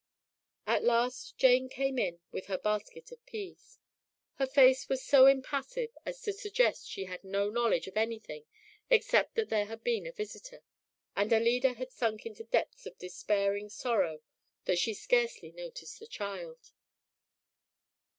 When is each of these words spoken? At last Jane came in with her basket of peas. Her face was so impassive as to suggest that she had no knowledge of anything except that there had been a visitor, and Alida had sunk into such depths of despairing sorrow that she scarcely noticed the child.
At 0.65 0.83
last 0.83 1.37
Jane 1.37 1.69
came 1.69 1.99
in 1.99 2.21
with 2.31 2.47
her 2.47 2.57
basket 2.57 3.11
of 3.11 3.23
peas. 3.27 3.77
Her 4.39 4.47
face 4.47 4.89
was 4.89 5.05
so 5.05 5.27
impassive 5.27 5.91
as 6.07 6.19
to 6.23 6.33
suggest 6.33 6.81
that 6.85 6.89
she 6.89 7.05
had 7.05 7.23
no 7.23 7.51
knowledge 7.51 7.85
of 7.85 7.95
anything 7.95 8.45
except 8.89 9.35
that 9.35 9.49
there 9.49 9.65
had 9.67 9.83
been 9.83 10.07
a 10.07 10.11
visitor, 10.11 10.63
and 11.15 11.31
Alida 11.31 11.73
had 11.73 11.91
sunk 11.91 12.25
into 12.25 12.41
such 12.41 12.49
depths 12.49 12.87
of 12.87 12.97
despairing 12.97 13.69
sorrow 13.69 14.21
that 14.65 14.79
she 14.79 14.95
scarcely 14.95 15.51
noticed 15.51 15.99
the 15.99 16.07
child. 16.07 16.71